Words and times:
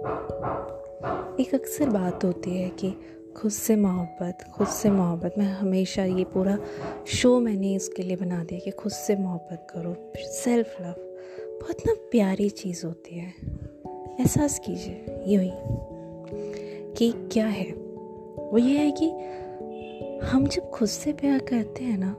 एक 0.00 1.54
अक्सर 1.54 1.88
बात 1.88 2.24
होती 2.24 2.50
है 2.50 2.68
कि 2.70 2.90
खुद 3.36 3.50
से 3.50 3.76
मोहब्बत, 3.76 4.44
खुद 4.54 4.66
से 4.66 4.90
मोहब्बत। 4.90 5.34
मैं 5.38 5.46
हमेशा 5.46 6.04
ये 6.04 6.24
पूरा 6.24 6.56
शो 7.06 7.38
मैंने 7.40 7.74
इसके 7.74 8.02
लिए 8.02 8.16
बना 8.16 8.42
दिया 8.44 8.60
कि 8.60 8.70
खुद 8.70 8.92
से 8.92 9.16
मोहब्बत 9.16 9.66
करो 9.70 9.94
सेल्फ 10.16 10.76
लव 10.80 10.94
बहुत 11.60 11.86
ना 11.86 11.94
प्यारी 12.10 12.48
चीज़ 12.50 12.86
होती 12.86 13.18
है। 13.18 13.32
एहसास 14.20 14.58
कीजिए, 14.58 15.04
यूँ 15.26 15.42
ही 15.42 15.50
कि 16.96 17.12
क्या 17.32 17.46
है? 17.46 17.70
वो 17.70 18.58
ये 18.58 18.78
है 18.78 18.90
कि 19.00 19.10
हम 20.26 20.46
जब 20.46 20.70
खुद 20.70 20.88
से 20.88 21.12
प्यार 21.12 21.38
करते 21.40 21.84
हैं 21.84 21.98
ना 21.98 22.16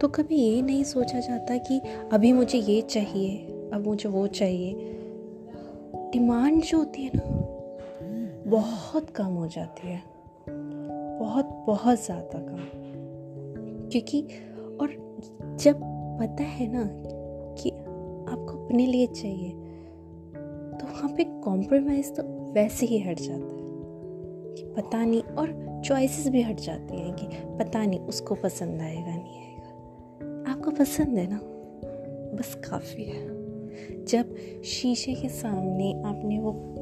तो 0.00 0.08
कभी 0.08 0.36
ये 0.36 0.62
नहीं 0.62 0.84
सोचा 0.84 1.20
जाता 1.20 1.56
कि 1.58 1.80
अभी 2.12 2.32
मुझे 2.32 2.58
ये 2.58 2.80
चाहिए, 2.82 3.36
अब 3.72 3.86
मुझे 3.86 4.08
वो 4.08 4.26
चाहिए। 4.26 4.96
डिमांड 6.12 6.62
जो 6.62 6.78
होती 6.78 7.02
है 7.02 7.10
ना, 7.14 7.22
बहुत 8.50 9.10
कम 9.10 9.24
हो 9.24 9.46
जाती 9.46 9.88
है। 9.88 10.02
बहुत 11.18 11.64
बहुत 11.66 12.04
ज़्यादा 12.04 12.38
कम। 12.38 12.58
क्योंकि, 13.88 14.22
और 14.80 14.88
जब 15.60 15.80
पता 16.20 16.44
है 16.44 16.72
ना 16.72 16.84
कि 17.62 17.70
आपको 17.70 18.64
अपने 18.64 18.86
लिए 18.86 19.06
चाहिए 19.06 19.50
तो 20.80 20.86
वहाँ 20.86 21.08
पे 21.16 21.24
कॉम्प्रोमाइज़ 21.24 22.12
तो 22.12 22.22
वैसे 22.52 22.86
ही 22.86 22.98
हट 22.98 23.18
जाता 23.18 23.54
है 23.54 23.58
कि 24.54 24.72
पता 24.76 25.04
नहीं, 25.04 25.22
और 25.22 25.82
चॉइसेस 25.84 26.28
भी 26.28 26.42
हट 26.42 26.60
जाती 26.60 26.96
हैं 26.96 27.14
कि 27.14 27.26
पता 27.58 27.84
नहीं, 27.84 28.00
उसको 28.00 28.34
पसंद 28.34 28.80
आएगा, 28.80 29.14
नहीं 29.14 29.38
आएगा। 29.38 30.52
आपको 30.52 30.70
पसंद 30.70 31.18
है 31.18 31.26
ना, 31.30 31.40
बस 32.36 32.54
काफ़ी 32.70 33.04
है। 33.04 33.39
जब 34.10 34.34
शीशे 34.64 35.14
के 35.14 35.28
सामने 35.28 36.02
आपने 36.04 36.38
वो 36.38 36.74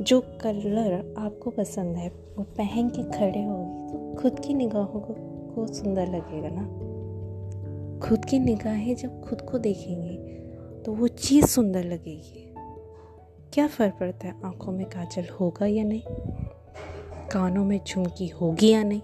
जो 0.00 0.20
कलर 0.20 1.14
आपको 1.18 1.50
पसंद 1.50 1.96
है 1.96 2.08
वो 2.08 2.42
पहन 2.42 2.88
के 2.88 3.02
खड़े 3.18 3.44
होगे 3.44 3.92
तो 3.92 4.14
खुद 4.14 4.40
की 4.40 4.54
निगाहों 4.54 5.00
को, 5.00 5.14
को 5.54 5.66
सुंदर 5.66 6.06
लगेगा 6.06 6.48
ना? 6.52 6.64
खुद 7.98 8.24
की 8.24 8.38
निगाहें 8.38 8.96
जब 8.96 9.20
खुद 9.20 9.40
को 9.40 9.58
देखेंगे 9.58 10.16
तो 10.82 10.92
वो 10.92 11.08
चीज़ 11.08 11.46
सुंदर 11.46 11.84
लगेगी। 11.84 12.54
क्या 13.52 13.66
फ़र्क 13.66 13.94
पड़ता 14.00 14.28
है 14.28 14.34
आँखों 14.44 14.72
में 14.72 14.86
काजल 14.86 15.26
होगा 15.40 15.66
या 15.66 15.84
नहीं? 15.84 16.02
कानों 17.28 17.64
में 17.64 17.80
झुमकी 17.88 18.28
होगी 18.28 18.72
या 18.72 18.82
नहीं? 18.82 19.02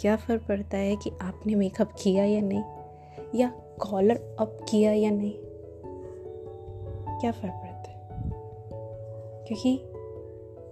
क्या 0.00 0.16
फ़र्क 0.16 0.42
पड़ता 0.48 0.76
है 0.76 0.96
कि 0.96 1.10
आपने 1.22 1.54
मेकअप 1.54 1.92
किया 2.02 2.24
या 2.24 2.40
नहीं? 2.40 2.62
या 3.34 3.48
कॉलर 3.80 4.36
अप 4.40 4.58
किया 4.70 4.92
या 4.92 5.10
नहीं? 5.10 5.45
क्या 7.26 7.32
फ़र्क 7.32 7.54
पड़ता 7.54 7.90
है? 7.90 8.08
क्योंकि 9.44 9.78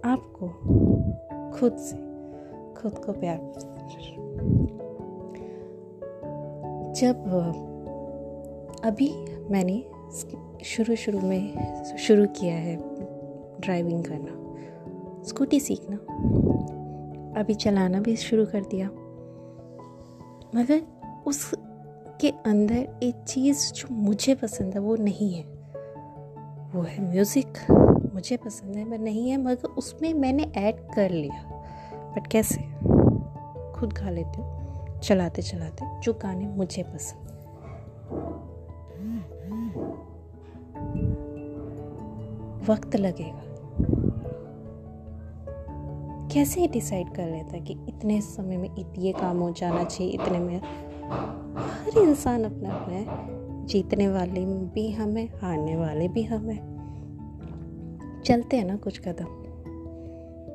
आपको 0.05 0.47
खुद 1.51 1.77
से, 1.77 1.95
खुद 2.73 3.05
को 3.05 3.11
प्यार 3.11 3.53
जब, 6.93 7.25
अभी 8.85 9.25
मैंने 9.51 9.85
शुरू 10.63 10.95
शुरू 10.95 11.19
में 11.19 11.83
शुरू 11.97 12.25
किया 12.25 12.55
है 12.55 12.75
ड्राइविंग 13.61 14.05
करना 14.05 14.55
स्कूटी 15.23 15.59
सीखना, 15.59 15.95
अभी 17.39 17.53
चलाना 17.53 17.99
भी 17.99 18.15
शुरू 18.15 18.45
कर 18.45 18.61
दिया। 18.61 18.87
मगर 20.55 20.81
उसके 21.27 22.29
अंदर 22.29 22.99
एक 23.03 23.15
चीज़ 23.27 23.73
जो 23.73 23.93
मुझे 23.93 24.35
पसंद 24.35 24.73
है 24.73 24.79
वो 24.79 24.95
नहीं 24.95 25.33
है। 25.33 25.54
वो 26.75 26.81
है 26.81 27.11
म्यूज़िक 27.11 27.47
मुझे 28.13 28.37
पसंद 28.37 28.75
है, 28.75 28.91
पर 28.91 28.97
नहीं 28.97 29.29
है, 29.29 29.37
मगर 29.37 29.67
उसमें 29.67 30.13
मैंने 30.13 30.51
ऐड 30.57 30.75
कर 30.95 31.09
लिया। 31.09 31.43
बट 31.93 32.27
कैसे? 32.27 32.61
खुद 33.73 33.93
गा 33.93 34.09
लेती 34.09 34.41
हूँ। 34.41 34.55
चलाते 34.99 35.41
चलाते 35.41 35.99
जो 35.99 36.13
गाने 36.13 36.47
मुझे 36.47 36.83
पसंद। 36.83 37.25
वक्त 42.69 42.95
लगेगा। 42.95 43.41
कैसे 46.33 46.67
डिसाइड 46.67 47.09
कर 47.15 47.25
लेता 47.27 47.57
कि 47.57 47.73
इतने 47.73 48.21
समय 48.21 48.57
में 48.57 48.69
ये 48.97 49.11
काम 49.11 49.39
हो 49.39 49.51
जाना 49.51 49.83
चाहिए, 49.83 50.13
इतने 50.13 50.39
में? 50.39 50.61
हर 51.57 52.01
इंसान 52.01 52.43
अपना 52.43 52.69
अपना 52.69 52.95
है। 52.95 53.35
जीतने 53.65 54.07
वाले 54.07 54.45
भी 54.45 54.91
हम, 54.91 55.17
हारने 55.17 55.75
वाले 55.75 56.07
भी 56.07 56.23
हम। 56.23 56.49
हैं 56.49 56.74
चलते 58.25 58.57
हैं 58.57 58.65
ना 58.65 58.75
कुछ 58.77 58.99
कदम। 58.99 59.25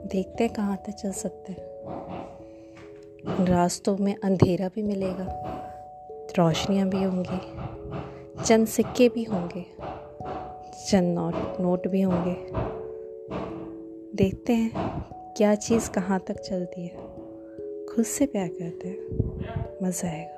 देखते 0.08 0.44
हैं 0.44 0.52
कहाँ 0.52 0.76
तक 0.76 0.92
चल 0.92 1.12
सकते 1.12 1.52
हैं। 1.52 1.60
रास्तों 3.46 3.96
में 3.96 4.14
अंधेरा 4.24 4.68
भी 4.68 4.82
मिलेगा, 4.82 5.26
रोशनियाँ 6.38 6.88
भी 6.88 7.02
होंगी, 7.02 7.40
चंद 8.44 8.66
सिक्के 8.66 9.08
भी 9.08 9.24
होंगे, 9.24 9.64
चंद 10.90 11.18
नोट 11.18 11.60
नोट 11.60 11.88
भी 11.88 12.00
होंगे। 12.00 12.36
देखते 14.16 14.52
हैं 14.52 14.70
क्या 15.36 15.54
चीज़ 15.54 15.90
कहाँ 15.90 16.18
तक 16.20 16.40
चलती 16.40 16.86
है। 16.86 16.96
खुद 17.86 18.04
से 18.04 18.26
प्यार 18.26 18.48
करते 18.48 18.88
हैं, 18.88 18.98
मज़ा 19.82 20.08
आएगा। 20.08 20.36